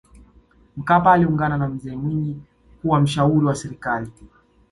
[0.77, 2.41] mkapa aliungana na mzee mwinyi
[2.81, 4.11] kuwa mshauri wa serikali